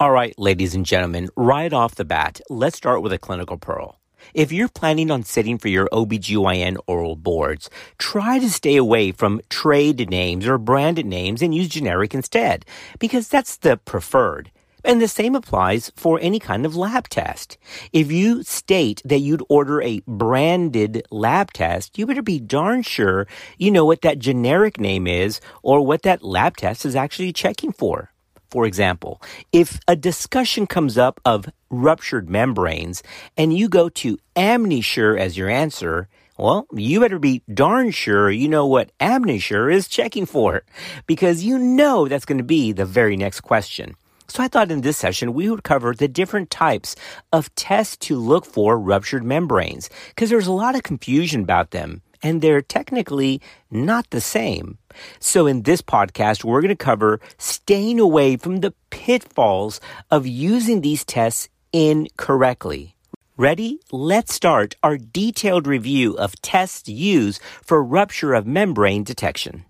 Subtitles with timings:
[0.00, 4.00] All right, ladies and gentlemen, right off the bat, let's start with a clinical pearl.
[4.32, 7.68] If you're planning on sitting for your OBGYN oral boards,
[7.98, 12.64] try to stay away from trade names or branded names and use generic instead,
[12.98, 14.50] because that's the preferred.
[14.86, 17.58] And the same applies for any kind of lab test.
[17.92, 23.26] If you state that you'd order a branded lab test, you better be darn sure
[23.58, 27.72] you know what that generic name is or what that lab test is actually checking
[27.72, 28.09] for.
[28.50, 29.22] For example,
[29.52, 33.02] if a discussion comes up of ruptured membranes
[33.36, 38.48] and you go to amnisure as your answer, well, you better be darn sure you
[38.48, 40.62] know what amnisure is checking for
[41.06, 43.94] because you know that's going to be the very next question.
[44.26, 46.96] So I thought in this session we would cover the different types
[47.32, 52.02] of tests to look for ruptured membranes because there's a lot of confusion about them
[52.22, 53.40] and they're technically
[53.70, 54.78] not the same.
[55.18, 60.80] So in this podcast, we're going to cover staying away from the pitfalls of using
[60.80, 62.96] these tests incorrectly.
[63.36, 63.80] Ready?
[63.90, 69.64] Let's start our detailed review of tests used for rupture of membrane detection.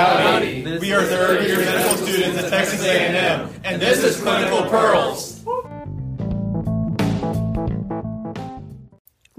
[0.00, 0.78] Howdy.
[0.78, 5.29] We are third year medical students at Texas A&M, and this is Clinical Pearls.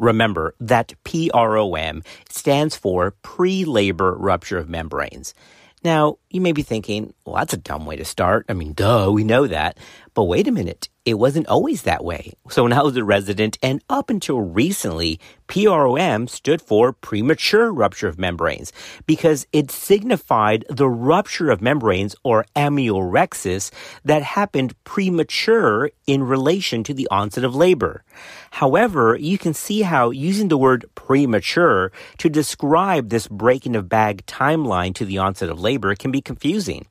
[0.02, 5.36] Remember that PROM stands for pre-labor rupture of membranes.
[5.84, 8.46] Now, you may be thinking, well, that's a dumb way to start.
[8.50, 9.78] I mean, duh, we know that.
[10.14, 12.34] But wait a minute it wasn't always that way.
[12.50, 18.08] So when I was a resident and up until recently, PROM stood for premature rupture
[18.08, 18.72] of membranes
[19.08, 23.72] because it signified the rupture of membranes or amniorrhexis
[24.06, 28.04] that happened premature in relation to the onset of labor.
[28.52, 34.26] However, you can see how using the word premature to describe this breaking of bag
[34.28, 36.86] timeline to the onset of labor can be confusing.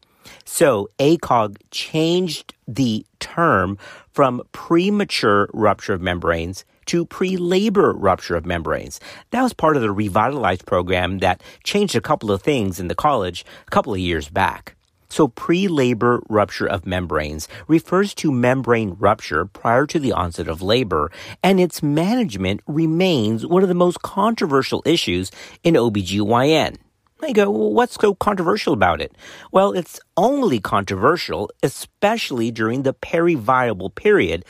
[0.44, 3.78] So ACOG changed the term
[4.12, 8.98] from premature rupture of membranes to pre-labor rupture of membranes.
[9.31, 12.94] That was part of the revitalized program that changed a couple of things in the
[12.94, 14.75] college a couple of years back.
[15.08, 21.10] So pre-labor rupture of membranes refers to membrane rupture prior to the onset of labor,
[21.42, 25.32] and its management remains one of the most controversial issues
[25.64, 26.76] in OBGYN.
[27.22, 29.14] I go, well, what's so controversial about it?
[29.53, 34.44] Well, it's only controversial, especially during the periviable period,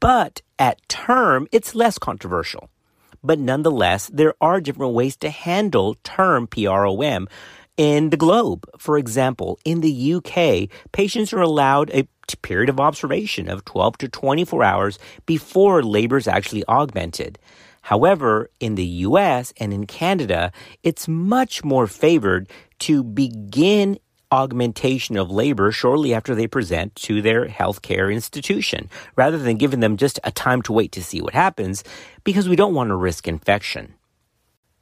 [0.00, 2.70] but at term, it's less controversial.
[3.22, 7.28] But nonetheless, there are different ways to handle term PROM
[7.76, 8.66] in the globe.
[8.78, 12.08] For example, in the UK, patients are allowed a
[12.42, 17.38] period of observation of 12 to 24 hours before labor is actually augmented.
[17.90, 20.52] However, in the US and in Canada,
[20.84, 22.48] it's much more favored
[22.86, 23.98] to begin
[24.30, 29.96] augmentation of labor shortly after they present to their healthcare institution, rather than giving them
[29.96, 31.82] just a time to wait to see what happens,
[32.22, 33.94] because we don't want to risk infection.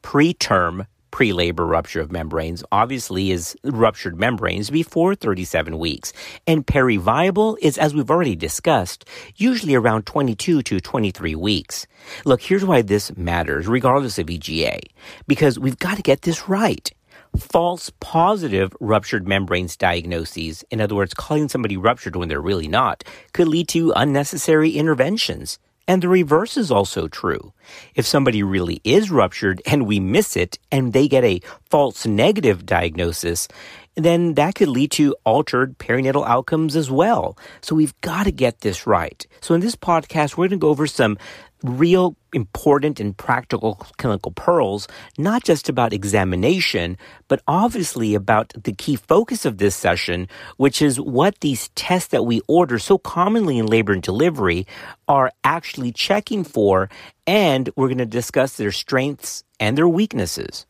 [0.03, 6.13] Preterm pre-labor rupture of membranes obviously is ruptured membranes before 37 weeks.
[6.47, 9.05] And periviable is, as we've already discussed,
[9.37, 11.87] usually around 22 to 23 weeks.
[12.25, 14.79] Look, here's why this matters, regardless of EGA.
[15.27, 16.91] Because we've got to get this right.
[17.37, 23.05] False positive ruptured membranes diagnoses, in other words, calling somebody ruptured when they're really not,
[23.33, 25.59] could lead to unnecessary interventions.
[25.89, 27.55] And the reverse is also true.
[27.95, 31.41] If somebody really is ruptured and we miss it and they get a
[31.71, 33.49] false negative diagnosis,
[33.97, 37.37] then that could lead to altered perinatal outcomes as well.
[37.63, 39.27] So we've got to get this right.
[39.41, 41.17] So in this podcast, we're going to go over some
[41.63, 44.87] real important and practical clinical pearls,
[45.17, 46.97] not just about examination,
[47.27, 52.25] but obviously about the key focus of this session, which is what these tests that
[52.25, 54.67] we order so commonly in labor and delivery
[55.09, 56.89] are actually checking for.
[57.27, 60.67] And we're going to discuss their strengths and their weaknesses.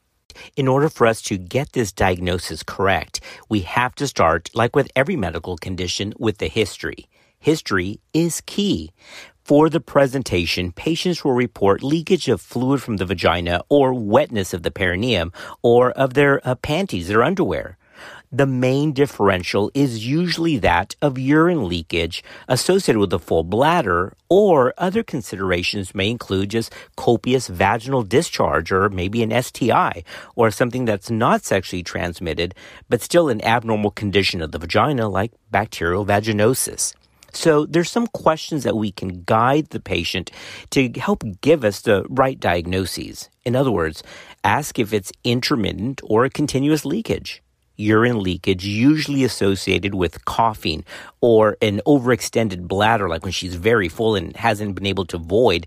[0.57, 4.89] In order for us to get this diagnosis correct, we have to start, like with
[4.95, 7.09] every medical condition, with the history.
[7.41, 8.93] History is key.
[9.49, 14.63] For the presentation, patients will report leakage of fluid from the vagina or wetness of
[14.63, 17.79] the perineum or of their uh, panties, their underwear.
[18.31, 24.75] The main differential is usually that of urine leakage associated with a full bladder, or
[24.77, 30.05] other considerations may include just copious vaginal discharge, or maybe an STI,
[30.37, 32.55] or something that's not sexually transmitted,
[32.91, 36.93] but still an abnormal condition of the vagina like bacterial vaginosis.
[37.33, 40.31] So there's some questions that we can guide the patient
[40.71, 43.29] to help give us the right diagnoses.
[43.45, 44.03] In other words,
[44.45, 47.43] ask if it's intermittent or a continuous leakage.
[47.79, 50.85] urine leakage, usually associated with coughing
[51.21, 55.67] or an overextended bladder, like when she's very full and hasn't been able to void,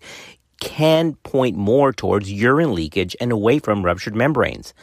[0.59, 4.73] can point more towards urine leakage and away from ruptured membranes.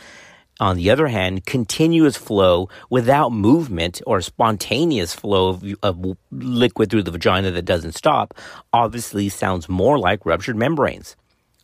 [0.61, 7.05] On the other hand, continuous flow without movement or spontaneous flow of, of, liquid through
[7.05, 8.35] the vagina that doesn't stop
[8.73, 11.15] obviously sounds more like ruptured membranes.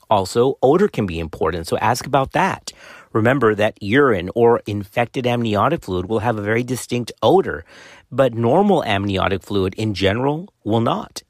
[0.09, 2.73] Also, odor can be important, so ask about that.
[3.13, 7.65] Remember that urine or infected amniotic fluid will have a very distinct odor,
[8.13, 11.23] but normal amniotic fluid in general will not.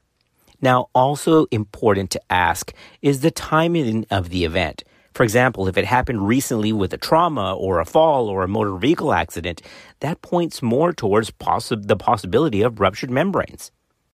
[0.60, 4.82] Now, also important to ask is the timing of the event.
[5.14, 8.76] For example, if it happened recently with a trauma or a fall or a motor
[8.76, 9.62] vehicle accident,
[10.00, 13.70] that points more towards possi- the possibility of ruptured membranes.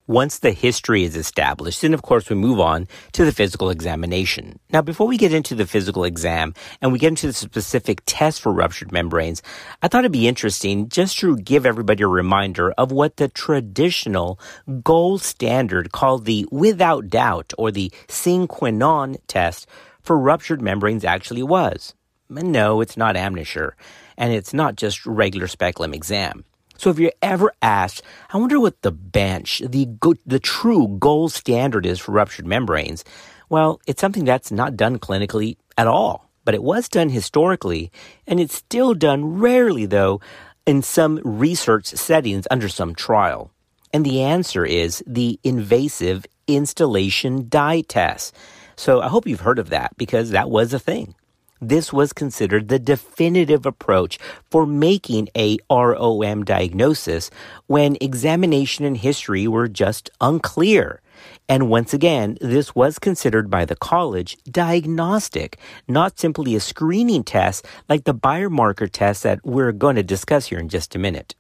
[0.08, 4.58] Once the history is established, then of course we move on to the physical examination.
[4.72, 8.42] Now, before we get into the physical exam and we get into the specific test
[8.42, 9.44] for ruptured membranes,
[9.84, 14.40] I thought it'd be interesting just to give everybody a reminder of what the traditional
[14.82, 19.68] gold standard called the without doubt or the sine qua non test
[20.08, 21.94] for ruptured membranes actually was.
[22.30, 23.74] No, it's not amnisure,
[24.18, 26.46] and it's not just regular speculum exam.
[26.78, 31.34] So if you're ever asked, I wonder what the bench, the go- the true gold
[31.34, 33.04] standard is for ruptured membranes,
[33.50, 37.92] well, it's something that's not done clinically at all, but it was done historically,
[38.26, 40.22] and it's still done rarely though
[40.66, 43.52] in some research settings under some trial.
[43.94, 48.34] And the answer is the invasive installation dye test.
[48.78, 51.16] So I hope you've heard of that because that was a thing.
[51.60, 54.20] This was considered the definitive approach
[54.52, 57.32] for making a ROM diagnosis
[57.66, 61.02] when examination and history were just unclear.
[61.50, 65.58] And once again, this was considered by the college diagnostic,
[65.88, 70.60] not simply a screening test like the biomarker test that we're going to discuss here
[70.60, 71.34] in just a minute.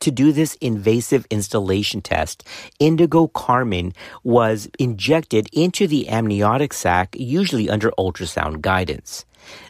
[0.00, 2.46] To do this invasive installation test,
[2.78, 9.24] indigo carmine was injected into the amniotic sac, usually under ultrasound guidance.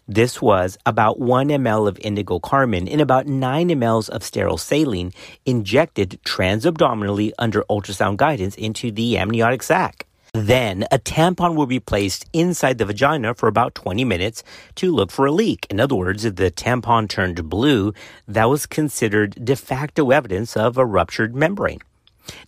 [0.08, 5.12] This was about 1 ml of indigo carmine in about 9 mLs of sterile saline
[5.44, 10.06] injected transabdominally under ultrasound guidance into the amniotic sac.
[10.36, 14.44] Then a tampon will be placed inside the vagina for about 20 minutes
[14.74, 15.66] to look for a leak.
[15.70, 17.94] In other words, if the tampon turned blue,
[18.28, 21.80] that was considered de facto evidence of a ruptured membrane.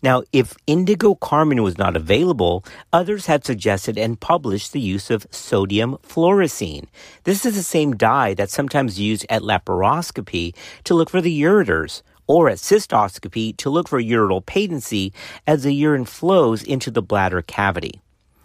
[0.03, 2.63] Now, if indigo carmine was not available,
[2.93, 6.89] others had suggested and published the use of sodium fluorescein.
[7.25, 10.55] This is the same dye that's sometimes used at laparoscopy
[10.85, 15.13] to look for the ureters or at cystoscopy to look for ureteral patency
[15.47, 18.01] as the urine flows into the bladder cavity.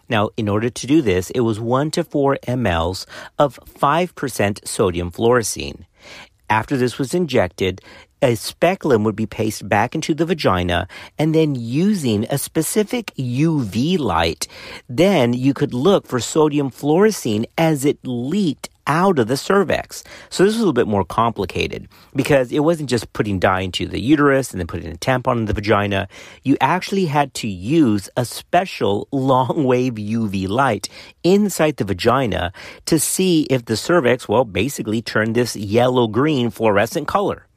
[0.10, 3.06] Now, in order to do this, it was 1 to 4 mLs
[3.38, 5.86] of 5% sodium fluorescein.
[6.50, 7.82] After this was injected,
[8.22, 10.88] a speculum would be pasted back into the vagina
[11.18, 14.48] and then using a specific UV light,
[14.88, 20.04] then you could look for sodium fluorescein as it leaked out of the cervix.
[20.30, 23.88] So this was a little bit more complicated because it wasn't just putting dye into
[23.88, 26.08] the uterus and then putting a tampon in the vagina.
[26.44, 30.90] You actually had to use a special long wave UV light
[31.24, 32.52] inside the vagina
[32.86, 37.48] to see if the cervix, well, basically turned this yellow green fluorescent color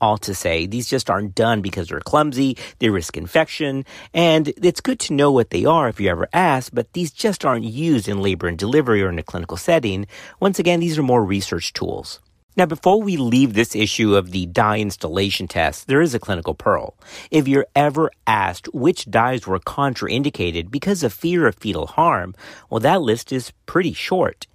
[0.00, 4.80] all to say these just aren't done because they're clumsy, they risk infection, and it's
[4.80, 8.08] good to know what they are if you ever ask, but these just aren't used
[8.08, 10.06] in labor and delivery or in a clinical setting.
[10.40, 12.20] Once again, these are more research tools.
[12.56, 16.54] Now, before we leave this issue of the dye installation test, there is a clinical
[16.54, 16.94] pearl.
[17.30, 22.34] If you're ever asked which dyes were contraindicated because of fear of fetal harm,
[22.68, 24.46] well, that list is pretty short.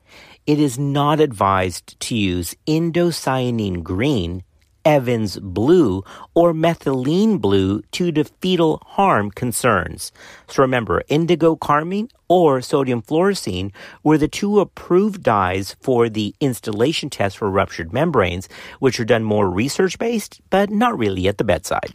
[0.45, 4.43] It is not advised to use indocyanine green
[4.85, 6.03] Evans blue
[6.35, 10.11] or methylene blue to the fetal harm concerns.
[10.47, 13.71] So remember, indigo carmine or sodium fluorescein
[14.03, 18.47] were the two approved dyes for the installation test for ruptured membranes,
[18.79, 21.93] which are done more research based, but not really at the bedside.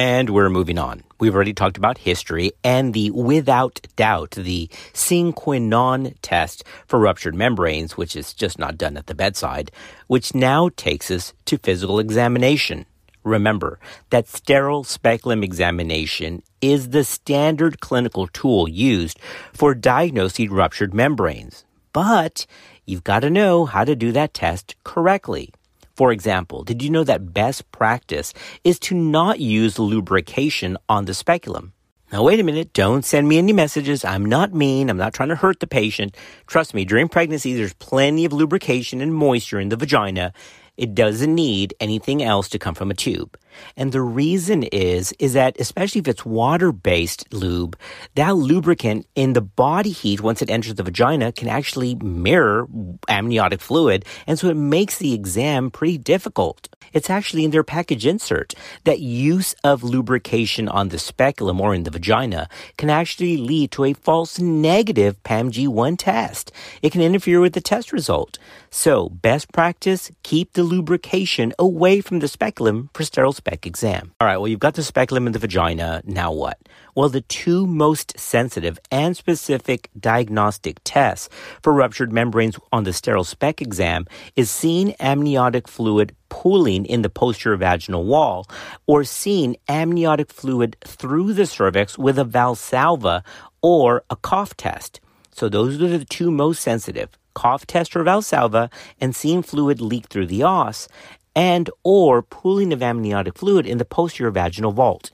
[0.00, 1.02] And we're moving on.
[1.18, 6.98] We've already talked about history and the without doubt, the sine qua non test for
[6.98, 9.70] ruptured membranes, which is just not done at the bedside,
[10.06, 12.86] which now takes us to physical examination.
[13.24, 13.78] Remember
[14.08, 19.18] that sterile speculum examination is the standard clinical tool used
[19.52, 21.66] for diagnosing ruptured membranes.
[21.92, 22.46] But
[22.86, 25.52] you've got to know how to do that test correctly.
[25.96, 28.32] For example, did you know that best practice
[28.64, 31.72] is to not use lubrication on the speculum?
[32.12, 32.72] Now, wait a minute.
[32.72, 34.04] Don't send me any messages.
[34.04, 34.90] I'm not mean.
[34.90, 36.16] I'm not trying to hurt the patient.
[36.48, 40.32] Trust me, during pregnancy, there's plenty of lubrication and moisture in the vagina.
[40.76, 43.38] It doesn't need anything else to come from a tube.
[43.76, 47.78] And the reason is, is that especially if it's water-based lube,
[48.14, 52.66] that lubricant in the body heat, once it enters the vagina, can actually mirror
[53.08, 54.04] amniotic fluid.
[54.26, 56.68] And so it makes the exam pretty difficult.
[56.92, 61.84] It's actually in their package insert that use of lubrication on the speculum or in
[61.84, 66.50] the vagina can actually lead to a false negative PAMG1 test.
[66.82, 68.38] It can interfere with the test result.
[68.70, 74.12] So best practice, keep the lubrication away from the speculum for sterile spec exam.
[74.20, 76.02] All right, well, you've got the speculum in the vagina.
[76.04, 76.56] Now what?
[76.94, 81.28] Well, the two most sensitive and specific diagnostic tests
[81.60, 87.10] for ruptured membranes on the sterile spec exam is seen amniotic fluid pooling in the
[87.10, 88.46] posterior vaginal wall
[88.86, 93.22] or seen amniotic fluid through the cervix with a Valsalva
[93.62, 95.00] or a cough test.
[95.32, 100.06] So those are the two most sensitive cough test or Valsalva and seeing fluid leak
[100.06, 100.88] through the os
[101.34, 105.10] and or pooling of amniotic fluid in the posterior vaginal vault.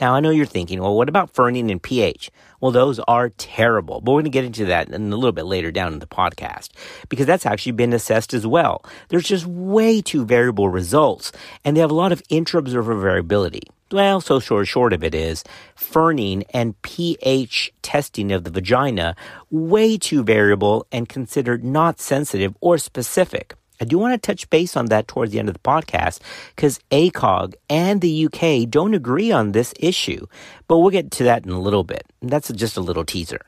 [0.00, 2.30] Now, I know you're thinking, well, what about Ferning and pH?
[2.60, 5.44] Well, those are terrible, but we're going to get into that in a little bit
[5.44, 6.70] later down in the podcast
[7.08, 8.84] because that's actually been assessed as well.
[9.08, 11.32] There's just way too variable results
[11.64, 13.62] and they have a lot of intra-observer variability.
[13.90, 15.42] Well, so short, short of it is
[15.74, 19.16] Ferning and pH testing of the vagina
[19.50, 23.54] way too variable and considered not sensitive or specific.
[23.80, 26.20] I do want to touch base on that towards the end of the podcast
[26.54, 30.26] because ACOG and the UK don't agree on this issue,
[30.66, 32.04] but we'll get to that in a little bit.
[32.20, 33.40] That's just a little teaser.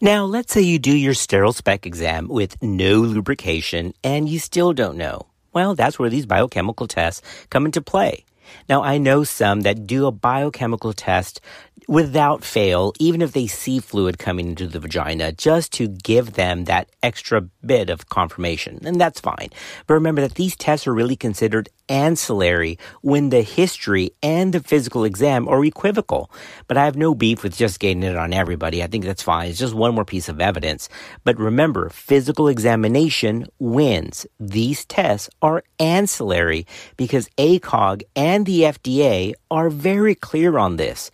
[0.00, 4.72] Now, let's say you do your sterile spec exam with no lubrication and you still
[4.72, 5.26] don't know.
[5.52, 8.24] Well, that's where these biochemical tests come into play.
[8.68, 11.40] Now, I know some that do a biochemical test
[11.88, 16.66] without fail, even if they see fluid coming into the vagina, just to give them
[16.66, 18.78] that extra bit of confirmation.
[18.84, 19.48] And that's fine.
[19.86, 25.04] But remember that these tests are really considered ancillary when the history and the physical
[25.04, 26.30] exam are equivocal.
[26.66, 28.82] But I have no beef with just getting it on everybody.
[28.82, 29.48] I think that's fine.
[29.48, 30.90] It's just one more piece of evidence.
[31.24, 34.26] But remember, physical examination wins.
[34.38, 36.66] These tests are ancillary
[36.98, 41.10] because ACOG and the FDA are very clear on this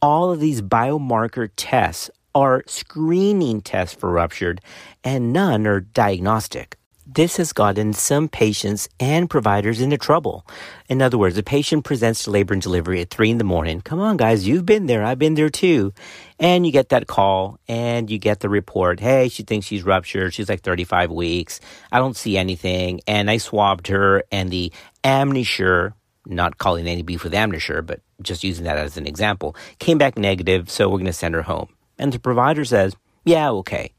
[0.00, 4.60] all of these biomarker tests are screening tests for ruptured
[5.02, 6.76] and none are diagnostic.
[7.10, 10.46] This has gotten some patients and providers into trouble.
[10.90, 13.80] In other words, a patient presents to labor and delivery at three in the morning.
[13.80, 15.02] Come on, guys, you've been there.
[15.02, 15.94] I've been there too.
[16.38, 19.00] And you get that call and you get the report.
[19.00, 20.34] Hey, she thinks she's ruptured.
[20.34, 21.60] She's like 35 weeks.
[21.90, 23.00] I don't see anything.
[23.06, 24.70] And I swabbed her and the
[25.02, 25.94] amnisure,
[26.28, 30.18] not calling any beef with amnisure, but just using that as an example, came back
[30.18, 31.68] negative, so we're going to send her home.
[31.98, 32.94] And the provider says,
[33.24, 33.92] yeah, okay.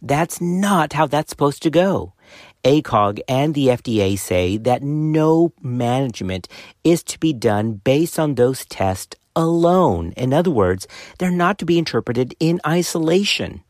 [0.00, 2.14] That's not how that's supposed to go.
[2.64, 6.48] ACOG and the FDA say that no management
[6.84, 10.12] is to be done based on those tests alone.
[10.16, 10.86] In other words,
[11.18, 13.62] they're not to be interpreted in isolation.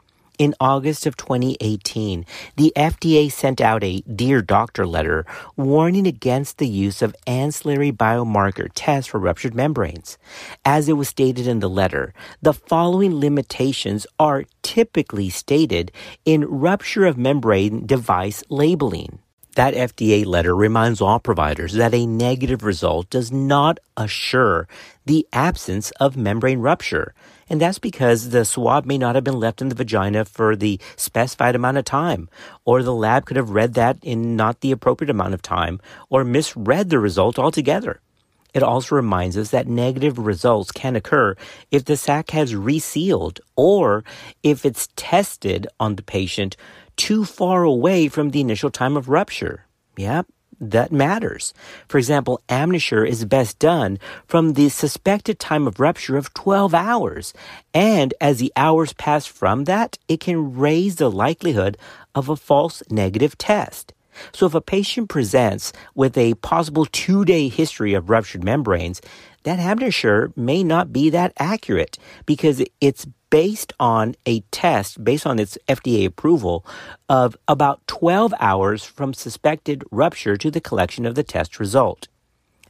[0.43, 5.25] In August of 2018, the FDA sent out a Dear Doctor letter
[5.57, 10.19] warning against the use of ancillary biomarker tests for ruptured membranes.
[10.65, 15.93] As it was stated in the letter, the following limitations are typically stated
[16.25, 19.21] in rupture of membrane device labeling.
[19.55, 24.67] That FDA letter reminds all providers that a negative result does not assure
[25.05, 27.15] the absence of membrane rupture.
[27.53, 30.81] And that's because the swab may not have been left in the vagina for the
[30.97, 32.31] specified amount of time,
[32.65, 35.79] or the lab could have read that in not the appropriate amount of time,
[36.09, 38.01] or misread the result altogether.
[38.55, 41.37] It also reminds us that negative results can occur
[41.71, 44.03] if the sac has resealed or
[44.43, 46.57] if it's tested on the patient
[46.97, 49.67] too far away from the initial time of rupture.
[49.99, 50.27] Yep,
[50.63, 51.53] that matters.
[51.89, 57.35] For example, amnisure is best done from the suspected time of rupture of 12 hours.
[57.75, 61.77] And as the hours pass from that, it can raise the likelihood
[62.15, 63.93] of a false negative test.
[64.33, 69.01] So if a patient presents with a possible two day history of ruptured membranes,
[69.45, 75.39] that amnisure may not be that accurate because it's based on a test, based on
[75.39, 76.67] its FDA approval,
[77.09, 82.09] of about 12 hours from suspected rupture to the collection of the test result.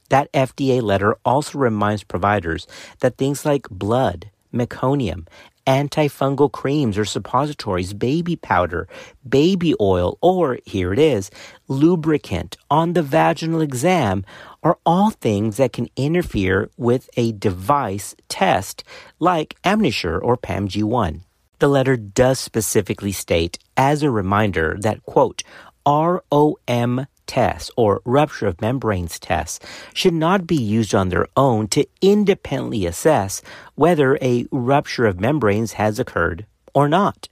[0.08, 2.66] That FDA letter also reminds providers
[3.00, 5.26] that things like blood, meconium,
[5.66, 8.88] antifungal creams or suppositories, baby powder,
[9.28, 11.30] baby oil, or here it is,
[11.68, 14.24] lubricant on the vaginal exam
[14.62, 18.84] are all things that can interfere with a device test
[19.18, 21.20] like Amnisure or PAMG1.
[21.58, 25.42] The letter does specifically state as a reminder that, quote,
[25.86, 29.60] ROM tests or rupture of membranes tests
[29.94, 33.42] should not be used on their own to independently assess
[33.74, 37.28] whether a rupture of membranes has occurred or not.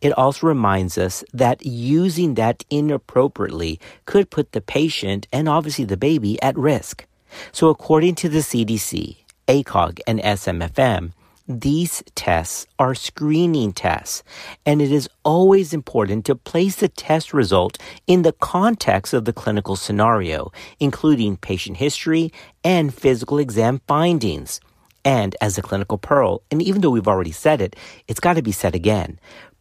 [0.00, 5.96] It also reminds us that using that inappropriately could put the patient and obviously the
[5.96, 7.06] baby at risk.
[7.52, 9.16] So according to the CDC,
[9.48, 11.12] ACOG, and SMFM,
[11.46, 14.22] these tests are screening tests,
[14.64, 17.76] and it is always important to place the test result
[18.06, 20.50] in the context of the clinical scenario,
[20.80, 22.32] including patient history
[22.64, 24.58] and physical exam findings.
[25.04, 27.76] And as a clinical pearl, and even though we've already said it,
[28.08, 29.18] it's got to be said again.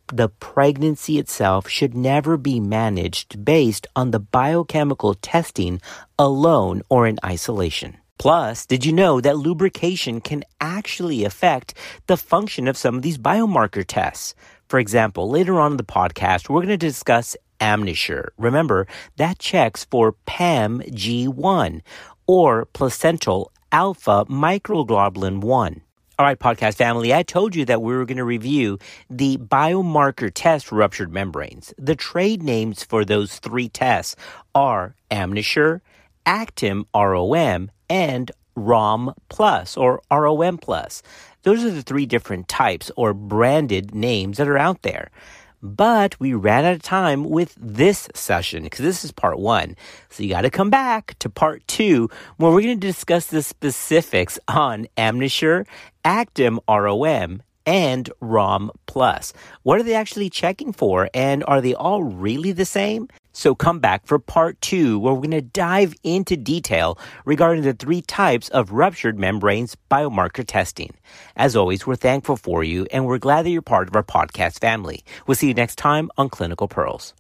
[0.08, 5.82] The pregnancy itself should never be managed based on the biochemical testing
[6.20, 7.98] alone or in isolation.
[8.20, 11.74] Plus, did you know that lubrication can actually affect
[12.08, 14.36] the function of some of these biomarker tests?
[14.70, 18.30] For example, later on in the podcast, we're going to discuss Amnisure.
[18.38, 21.82] Remember, that checks for PAM G1
[22.28, 25.82] or placental alpha microglobulin 1.
[26.24, 30.32] All right, podcast family, I told you that we were going to review the biomarker
[30.34, 31.74] test ruptured membranes.
[31.78, 34.16] The trade names for those three tests
[34.56, 35.82] are Amnisure,
[36.26, 41.04] Actim ROM, and ROM Plus or ROM Plus.
[41.42, 45.12] Those are the three different types or branded names that are out there.
[45.66, 49.78] But we ran out of time with this session because this is part one.
[50.10, 53.42] So you got to come back to part two where we're going to discuss the
[53.42, 55.66] specifics on Amnisure,
[56.04, 59.32] Actim ROM, and ROM Plus.
[59.62, 61.10] What are they actually checking for?
[61.14, 63.08] And are they all really the same?
[63.34, 67.74] So come back for part two, where we're going to dive into detail regarding the
[67.74, 70.96] three types of ruptured membranes biomarker testing.
[71.36, 74.60] As always, we're thankful for you and we're glad that you're part of our podcast
[74.60, 75.04] family.
[75.28, 77.14] We'll see you next time on Clinical Pearls.